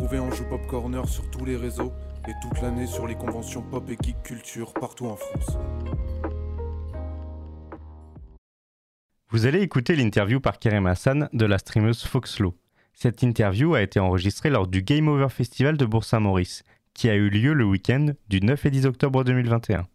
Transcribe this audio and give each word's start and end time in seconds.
Retrouvez 0.00 0.18
Anjou 0.18 0.44
Pop 0.44 0.66
Corner 0.66 1.06
sur 1.06 1.30
tous 1.30 1.44
les 1.44 1.56
réseaux 1.56 1.92
et 2.26 2.32
toute 2.40 2.62
l'année 2.62 2.86
sur 2.86 3.06
les 3.06 3.16
conventions 3.16 3.60
pop 3.60 3.84
et 3.90 3.98
geek 4.02 4.22
culture 4.22 4.72
partout 4.72 5.04
en 5.04 5.16
France. 5.16 5.58
Vous 9.28 9.44
allez 9.44 9.60
écouter 9.60 9.96
l'interview 9.96 10.40
par 10.40 10.58
Kerem 10.58 10.86
Hassan 10.86 11.28
de 11.34 11.44
la 11.44 11.58
streameuse 11.58 12.02
Foxlo. 12.02 12.56
Cette 12.94 13.22
interview 13.22 13.74
a 13.74 13.82
été 13.82 14.00
enregistrée 14.00 14.48
lors 14.48 14.66
du 14.66 14.80
Game 14.80 15.06
Over 15.06 15.28
Festival 15.28 15.76
de 15.76 15.84
Bourg-Saint-Maurice, 15.84 16.62
qui 16.94 17.10
a 17.10 17.14
eu 17.14 17.28
lieu 17.28 17.52
le 17.52 17.66
week-end 17.66 18.14
du 18.30 18.40
9 18.40 18.64
et 18.64 18.70
10 18.70 18.86
octobre 18.86 19.22
2021. 19.22 19.86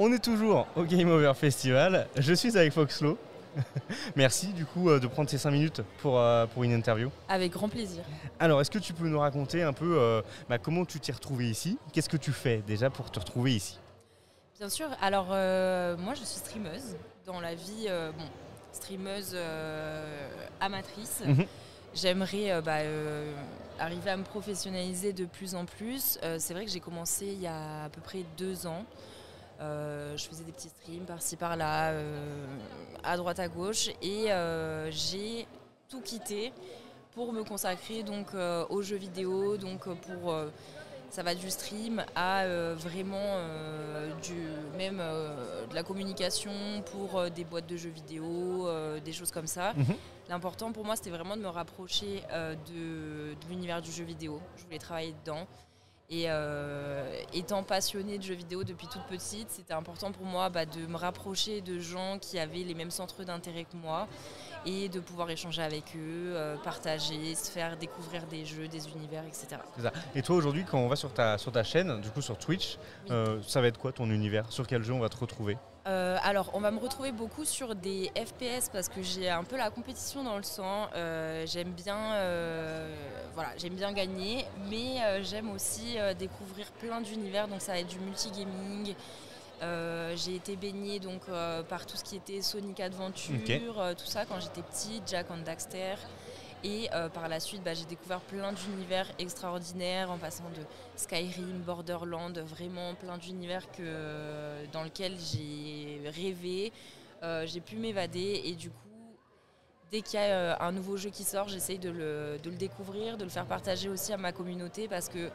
On 0.00 0.12
est 0.12 0.24
toujours 0.24 0.66
au 0.74 0.82
Game 0.82 1.08
Over 1.08 1.34
Festival. 1.36 2.08
Je 2.18 2.34
suis 2.34 2.58
avec 2.58 2.72
Foxlo. 2.72 3.16
Merci 4.16 4.48
du 4.48 4.64
coup 4.64 4.90
euh, 4.90 5.00
de 5.00 5.06
prendre 5.06 5.28
ces 5.28 5.38
5 5.38 5.50
minutes 5.50 5.82
pour, 5.98 6.18
euh, 6.18 6.46
pour 6.46 6.64
une 6.64 6.72
interview. 6.72 7.10
Avec 7.28 7.52
grand 7.52 7.68
plaisir. 7.68 8.02
Alors, 8.38 8.60
est-ce 8.60 8.70
que 8.70 8.78
tu 8.78 8.92
peux 8.92 9.08
nous 9.08 9.18
raconter 9.18 9.62
un 9.62 9.72
peu 9.72 9.98
euh, 9.98 10.22
bah, 10.48 10.58
comment 10.58 10.84
tu 10.84 11.00
t'es 11.00 11.12
retrouvé 11.12 11.48
ici? 11.48 11.78
Qu'est-ce 11.92 12.08
que 12.08 12.16
tu 12.16 12.32
fais 12.32 12.62
déjà 12.66 12.90
pour 12.90 13.10
te 13.10 13.18
retrouver 13.18 13.54
ici? 13.54 13.78
Bien 14.58 14.68
sûr. 14.68 14.88
Alors, 15.00 15.26
moi, 15.26 16.14
je 16.14 16.24
suis 16.24 16.38
streameuse 16.38 16.96
dans 17.26 17.40
la 17.40 17.54
vie. 17.54 17.88
bon, 18.16 18.24
streameuse 18.72 19.36
amatrice. 20.60 21.22
Mhm. 21.26 21.44
J'aimerais 21.94 22.62
bah, 22.62 22.78
arriver 23.78 24.10
à 24.10 24.16
me 24.16 24.24
professionnaliser 24.24 25.12
de 25.12 25.26
plus 25.26 25.54
en 25.54 25.66
plus. 25.66 26.18
C'est 26.38 26.54
vrai 26.54 26.64
que 26.64 26.70
j'ai 26.70 26.80
commencé 26.80 27.26
il 27.26 27.42
y 27.42 27.46
a 27.46 27.84
à 27.84 27.88
peu 27.90 28.00
près 28.00 28.24
deux 28.38 28.66
ans. 28.66 28.86
Euh, 29.60 30.16
je 30.16 30.28
faisais 30.28 30.44
des 30.44 30.52
petits 30.52 30.68
streams 30.68 31.04
par-ci 31.04 31.36
par-là, 31.36 31.90
euh, 31.92 32.46
à 33.02 33.16
droite 33.16 33.38
à 33.38 33.48
gauche, 33.48 33.88
et 34.02 34.30
euh, 34.30 34.90
j'ai 34.90 35.46
tout 35.88 36.00
quitté 36.00 36.52
pour 37.12 37.32
me 37.32 37.42
consacrer 37.42 38.02
donc 38.02 38.28
aux 38.68 38.82
jeux 38.82 38.96
vidéo, 38.96 39.56
donc 39.56 39.88
pour 40.00 40.34
ça 41.08 41.22
va 41.22 41.34
du 41.34 41.50
stream 41.50 42.04
à 42.14 42.46
vraiment 42.74 43.38
du 44.22 44.34
même 44.76 44.98
de 44.98 45.74
la 45.74 45.82
communication 45.82 46.52
pour 46.92 47.30
des 47.30 47.44
boîtes 47.44 47.66
de 47.66 47.78
jeux 47.78 47.88
vidéo, 47.88 48.68
des 49.02 49.12
choses 49.14 49.30
comme 49.30 49.46
ça. 49.46 49.72
Mhm. 49.72 49.94
L'important 50.28 50.72
pour 50.72 50.84
moi 50.84 50.94
c'était 50.94 51.08
vraiment 51.08 51.38
de 51.38 51.42
me 51.42 51.48
rapprocher 51.48 52.22
de 52.30 53.34
l'univers 53.48 53.80
du 53.80 53.90
jeu 53.90 54.04
vidéo. 54.04 54.38
Je 54.58 54.64
voulais 54.64 54.78
travailler 54.78 55.14
dedans. 55.24 55.46
Et 56.08 56.26
euh, 56.28 57.20
étant 57.32 57.64
passionnée 57.64 58.18
de 58.18 58.22
jeux 58.22 58.34
vidéo 58.34 58.62
depuis 58.62 58.86
toute 58.86 59.04
petite, 59.06 59.50
c'était 59.50 59.74
important 59.74 60.12
pour 60.12 60.24
moi 60.24 60.48
bah, 60.50 60.64
de 60.64 60.86
me 60.86 60.96
rapprocher 60.96 61.60
de 61.62 61.80
gens 61.80 62.18
qui 62.20 62.38
avaient 62.38 62.62
les 62.62 62.74
mêmes 62.74 62.92
centres 62.92 63.24
d'intérêt 63.24 63.64
que 63.64 63.76
moi 63.76 64.06
et 64.64 64.88
de 64.88 65.00
pouvoir 65.00 65.30
échanger 65.30 65.62
avec 65.62 65.84
eux, 65.96 66.32
euh, 66.34 66.56
partager, 66.58 67.34
se 67.34 67.50
faire 67.50 67.76
découvrir 67.76 68.24
des 68.26 68.44
jeux, 68.44 68.68
des 68.68 68.88
univers, 68.90 69.24
etc. 69.24 69.60
Et 70.14 70.22
toi 70.22 70.36
aujourd'hui, 70.36 70.64
quand 70.64 70.78
on 70.78 70.88
va 70.88 70.96
sur 70.96 71.12
ta, 71.12 71.38
sur 71.38 71.50
ta 71.50 71.64
chaîne, 71.64 72.00
du 72.00 72.10
coup 72.10 72.22
sur 72.22 72.38
Twitch, 72.38 72.78
euh, 73.10 73.40
ça 73.42 73.60
va 73.60 73.66
être 73.66 73.78
quoi 73.78 73.90
ton 73.90 74.08
univers? 74.10 74.50
Sur 74.52 74.66
quel 74.66 74.84
jeu 74.84 74.92
on 74.92 75.00
va 75.00 75.08
te 75.08 75.16
retrouver? 75.16 75.56
Euh, 75.86 76.16
alors, 76.22 76.50
on 76.54 76.60
va 76.60 76.72
me 76.72 76.80
retrouver 76.80 77.12
beaucoup 77.12 77.44
sur 77.44 77.76
des 77.76 78.10
FPS 78.16 78.68
parce 78.72 78.88
que 78.88 79.02
j'ai 79.02 79.30
un 79.30 79.44
peu 79.44 79.56
la 79.56 79.70
compétition 79.70 80.24
dans 80.24 80.36
le 80.36 80.42
sang. 80.42 80.88
Euh, 80.96 81.44
j'aime 81.46 81.70
bien, 81.70 82.14
euh, 82.14 82.92
voilà, 83.34 83.50
j'aime 83.56 83.74
bien 83.74 83.92
gagner, 83.92 84.44
mais 84.68 85.22
j'aime 85.22 85.50
aussi 85.50 85.96
découvrir 86.18 86.66
plein 86.80 87.00
d'univers. 87.00 87.46
Donc, 87.46 87.60
ça 87.60 87.72
va 87.72 87.78
être 87.78 87.88
du 87.88 88.00
multigaming. 88.00 88.94
j'ai 89.60 90.34
été 90.34 90.56
baignée 90.56 90.98
donc 90.98 91.22
par 91.68 91.86
tout 91.86 91.96
ce 91.96 92.02
qui 92.02 92.16
était 92.16 92.42
Sonic 92.42 92.80
Adventure, 92.80 93.94
tout 93.96 94.06
ça 94.06 94.24
quand 94.24 94.40
j'étais 94.40 94.62
petite, 94.62 95.04
Jack 95.06 95.30
and 95.30 95.44
Daxter. 95.44 95.94
Et 96.64 96.88
euh, 96.92 97.08
par 97.08 97.28
la 97.28 97.40
suite, 97.40 97.62
bah, 97.62 97.74
j'ai 97.74 97.84
découvert 97.84 98.20
plein 98.20 98.52
d'univers 98.52 99.06
extraordinaires 99.18 100.10
en 100.10 100.18
passant 100.18 100.48
de 100.50 100.62
Skyrim, 100.96 101.60
Borderland, 101.64 102.38
vraiment 102.38 102.94
plein 102.94 103.18
d'univers 103.18 103.70
que, 103.72 104.66
dans 104.72 104.82
lesquels 104.82 105.16
j'ai 105.18 106.00
rêvé, 106.08 106.72
euh, 107.22 107.46
j'ai 107.46 107.60
pu 107.60 107.76
m'évader. 107.76 108.42
Et 108.44 108.54
du 108.54 108.70
coup, 108.70 108.76
dès 109.90 110.00
qu'il 110.02 110.18
y 110.18 110.22
a 110.22 110.26
euh, 110.26 110.54
un 110.60 110.72
nouveau 110.72 110.96
jeu 110.96 111.10
qui 111.10 111.24
sort, 111.24 111.48
j'essaye 111.48 111.78
de 111.78 111.90
le, 111.90 112.38
de 112.42 112.50
le, 112.50 112.56
découvrir, 112.56 113.16
de 113.16 113.24
le 113.24 113.30
faire 113.30 113.46
partager 113.46 113.88
aussi 113.88 114.12
à 114.12 114.16
ma 114.16 114.32
communauté 114.32 114.88
parce 114.88 115.08
que 115.08 115.30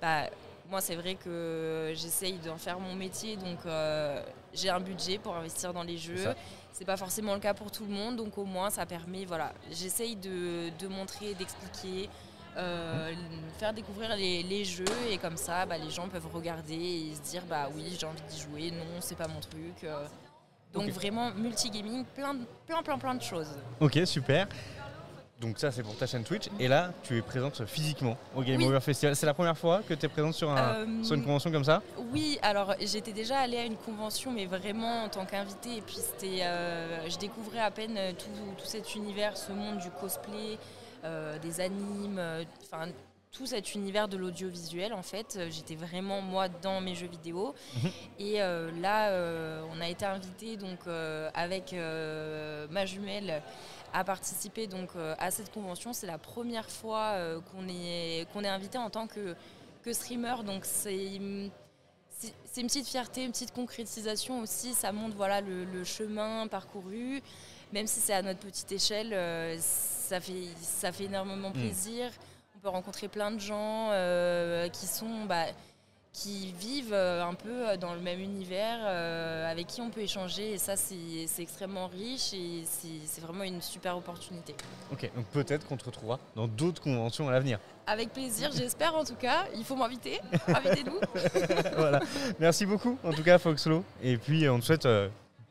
bah, 0.00 0.30
moi, 0.70 0.80
c'est 0.80 0.94
vrai 0.94 1.16
que 1.16 1.92
j'essaye 1.94 2.38
d'en 2.38 2.56
faire 2.56 2.78
mon 2.78 2.94
métier, 2.94 3.36
donc 3.36 3.58
j'ai 4.54 4.70
un 4.70 4.80
budget 4.80 5.18
pour 5.18 5.34
investir 5.36 5.72
dans 5.72 5.82
les 5.82 5.98
jeux. 5.98 6.26
C'est 6.72 6.84
pas 6.84 6.96
forcément 6.96 7.34
le 7.34 7.40
cas 7.40 7.54
pour 7.54 7.70
tout 7.70 7.84
le 7.84 7.92
monde, 7.92 8.16
donc 8.16 8.38
au 8.38 8.44
moins 8.44 8.70
ça 8.70 8.86
permet, 8.86 9.24
voilà, 9.24 9.52
j'essaye 9.70 10.16
de, 10.16 10.88
montrer, 10.88 11.34
d'expliquer, 11.34 12.08
euh, 12.56 13.12
faire 13.58 13.72
découvrir 13.72 14.16
les, 14.16 14.64
jeux 14.64 14.84
et 15.10 15.18
comme 15.18 15.36
ça, 15.36 15.66
bah, 15.66 15.76
les 15.78 15.90
gens 15.90 16.08
peuvent 16.08 16.28
regarder 16.32 16.74
et 16.74 17.14
se 17.14 17.30
dire 17.30 17.42
bah 17.48 17.68
oui 17.74 17.96
j'ai 17.98 18.06
envie 18.06 18.22
d'y 18.30 18.40
jouer, 18.40 18.70
non 18.70 19.00
c'est 19.00 19.16
pas 19.16 19.28
mon 19.28 19.40
truc. 19.40 19.84
Euh. 19.84 20.06
donc 20.72 20.88
vraiment 20.90 21.32
multigaming, 21.32 22.04
plein, 22.14 22.36
plein 22.66 22.82
plein 22.82 22.98
plein 22.98 23.14
de 23.14 23.22
choses. 23.22 23.56
Ok 23.80 24.00
super. 24.04 24.46
Donc 25.40 25.58
ça 25.58 25.70
c'est 25.72 25.82
pour 25.82 25.96
ta 25.96 26.06
chaîne 26.06 26.22
Twitch. 26.22 26.48
Et 26.58 26.68
là 26.68 26.92
tu 27.02 27.16
es 27.16 27.22
présente 27.22 27.64
physiquement 27.66 28.16
au 28.36 28.42
Game 28.42 28.62
Over 28.62 28.80
Festival. 28.80 29.16
C'est 29.16 29.26
la 29.26 29.34
première 29.34 29.56
fois 29.56 29.80
que 29.88 29.94
tu 29.94 30.06
es 30.06 30.08
présente 30.08 30.34
sur, 30.34 30.50
un, 30.50 30.74
euh, 30.74 31.02
sur, 31.02 31.14
une 31.14 31.24
convention 31.24 31.50
comme 31.50 31.64
ça? 31.64 31.82
Oui, 32.12 32.38
alors 32.42 32.74
j'étais 32.80 33.12
déjà 33.12 33.38
allée 33.38 33.56
à 33.56 33.64
une 33.64 33.76
convention 33.76 34.32
mais 34.32 34.46
vraiment 34.46 35.04
en 35.04 35.08
tant 35.08 35.24
qu'invitée. 35.24 35.78
Et 35.78 35.80
puis 35.80 35.96
c'était, 35.96 36.42
euh, 36.42 37.08
je 37.08 37.18
découvrais 37.18 37.60
à 37.60 37.70
peine 37.70 37.98
tout, 38.18 38.26
tout, 38.58 38.66
cet 38.66 38.94
univers, 38.94 39.36
ce 39.36 39.52
monde 39.52 39.78
du 39.78 39.90
cosplay, 39.90 40.58
euh, 41.04 41.38
des 41.38 41.60
animes, 41.60 42.20
enfin 42.62 42.88
tout 43.32 43.46
cet 43.46 43.74
univers 43.74 44.08
de 44.08 44.16
l'audiovisuel 44.16 44.92
en 44.92 45.02
fait. 45.02 45.38
J'étais 45.50 45.76
vraiment 45.76 46.20
moi 46.20 46.48
dans 46.48 46.80
mes 46.80 46.94
jeux 46.94 47.06
vidéo 47.06 47.54
mhm. 47.74 47.90
et 48.18 48.38
là 48.80 49.12
on 49.72 49.80
a 49.80 49.88
été 49.88 50.04
invité 50.04 50.56
donc 50.56 50.80
avec 51.34 51.72
ma 52.70 52.86
jumelle 52.86 53.42
à 53.92 54.04
participer 54.04 54.66
donc 54.66 54.90
euh, 54.96 55.14
à 55.18 55.30
cette 55.30 55.52
convention. 55.52 55.92
C'est 55.92 56.06
la 56.06 56.18
première 56.18 56.70
fois 56.70 57.12
euh, 57.14 57.40
qu'on 57.40 57.68
est, 57.68 58.26
qu'on 58.32 58.44
est 58.44 58.48
invité 58.48 58.78
en 58.78 58.90
tant 58.90 59.06
que, 59.06 59.34
que 59.82 59.92
streamer. 59.92 60.36
Donc 60.44 60.64
c'est 60.64 61.20
c'est 62.44 62.60
une 62.60 62.66
petite 62.66 62.86
fierté, 62.86 63.24
une 63.24 63.32
petite 63.32 63.52
concrétisation 63.52 64.40
aussi. 64.40 64.74
Ça 64.74 64.92
montre 64.92 65.16
voilà, 65.16 65.40
le, 65.40 65.84
chemin 65.84 66.46
parcouru. 66.48 67.22
Même 67.72 67.86
si 67.86 67.98
c'est 68.00 68.12
à 68.12 68.20
notre 68.20 68.40
petite 68.40 68.70
échelle, 68.72 69.14
euh, 69.14 69.56
ça, 69.58 70.20
fait, 70.20 70.48
ça 70.60 70.92
fait 70.92 71.04
énormément 71.04 71.48
mm. 71.48 71.54
plaisir. 71.54 72.10
On 72.60 72.62
peut 72.62 72.68
rencontrer 72.68 73.08
plein 73.08 73.30
de 73.30 73.40
gens 73.40 73.90
qui 74.70 74.86
sont 74.86 75.24
bah, 75.24 75.46
qui 76.12 76.52
vivent 76.58 76.92
euh, 76.92 77.24
un 77.24 77.34
peu 77.34 77.68
euh, 77.68 77.76
dans 77.76 77.94
le 77.94 78.00
même 78.00 78.20
univers, 78.20 78.78
euh, 78.82 79.50
avec 79.50 79.68
qui 79.68 79.80
on 79.80 79.90
peut 79.90 80.00
échanger. 80.00 80.52
Et 80.52 80.58
ça, 80.58 80.76
c'est 80.76 81.28
extrêmement 81.38 81.86
riche 81.86 82.32
et 82.32 82.64
c'est 82.66 83.20
vraiment 83.20 83.44
une 83.44 83.62
super 83.62 83.96
opportunité. 83.96 84.54
Ok, 84.92 85.08
donc 85.14 85.26
peut-être 85.26 85.66
qu'on 85.66 85.76
te 85.76 85.84
retrouvera 85.84 86.18
dans 86.34 86.48
d'autres 86.48 86.82
conventions 86.82 87.28
à 87.28 87.32
l'avenir. 87.32 87.58
Avec 87.86 88.12
plaisir, 88.12 88.50
j'espère 88.52 88.94
en 88.94 89.04
tout 89.04 89.14
cas. 89.14 89.46
Il 89.56 89.64
faut 89.64 89.76
m'inviter. 89.76 90.20
Invitez-nous. 90.48 91.00
voilà. 91.76 92.00
Merci 92.38 92.66
beaucoup 92.66 92.98
en 93.04 93.12
tout 93.12 93.22
cas, 93.22 93.38
Foxlo. 93.38 93.84
Et 94.02 94.16
puis 94.16 94.48
on 94.48 94.58
te 94.58 94.64
souhaite 94.64 94.88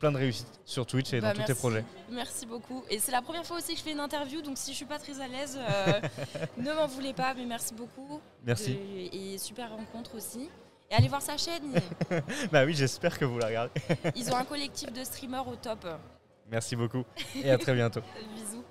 plein 0.00 0.10
de 0.10 0.16
réussite 0.16 0.48
sur 0.64 0.86
Twitch 0.86 1.12
et 1.12 1.20
dans 1.20 1.28
bah, 1.28 1.34
tous 1.34 1.44
tes 1.44 1.54
projets. 1.54 1.84
Merci 2.10 2.46
beaucoup. 2.46 2.82
Et 2.90 2.98
c'est 2.98 3.12
la 3.12 3.22
première 3.22 3.44
fois 3.44 3.58
aussi 3.58 3.74
que 3.74 3.78
je 3.78 3.84
fais 3.84 3.92
une 3.92 4.00
interview, 4.00 4.40
donc 4.40 4.58
si 4.58 4.72
je 4.72 4.76
suis 4.76 4.86
pas 4.86 4.98
très 4.98 5.20
à 5.20 5.28
l'aise, 5.28 5.58
euh, 5.58 6.00
ne 6.56 6.72
m'en 6.72 6.86
voulez 6.86 7.12
pas, 7.12 7.34
mais 7.34 7.44
merci 7.44 7.74
beaucoup. 7.74 8.20
Merci. 8.44 8.78
et 9.12 9.38
super 9.38 9.70
rencontre 9.70 10.16
aussi. 10.16 10.48
Et 10.90 10.94
allez 10.94 11.08
voir 11.08 11.22
sa 11.22 11.36
chaîne. 11.36 11.74
bah 12.52 12.64
oui, 12.64 12.74
j'espère 12.74 13.16
que 13.16 13.24
vous 13.24 13.38
la 13.38 13.46
regardez. 13.46 13.72
Ils 14.16 14.32
ont 14.32 14.36
un 14.36 14.44
collectif 14.44 14.92
de 14.92 15.04
streamers 15.04 15.46
au 15.46 15.54
top. 15.54 15.86
Merci 16.50 16.74
beaucoup 16.74 17.04
et 17.36 17.50
à 17.50 17.58
très 17.58 17.74
bientôt. 17.74 18.00
Bisous. 18.34 18.64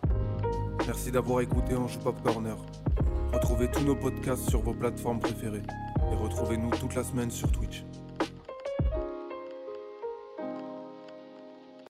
Merci 0.85 1.11
d'avoir 1.11 1.39
écouté 1.39 1.75
Ange 1.75 1.97
Pop 1.99 2.21
Corner. 2.23 2.57
Retrouvez 3.31 3.71
tous 3.71 3.83
nos 3.83 3.95
podcasts 3.95 4.49
sur 4.49 4.61
vos 4.61 4.73
plateformes 4.73 5.19
préférées 5.19 5.61
et 6.11 6.15
retrouvez-nous 6.15 6.71
toute 6.71 6.95
la 6.95 7.03
semaine 7.03 7.31
sur 7.31 7.49
Twitch. 7.51 7.85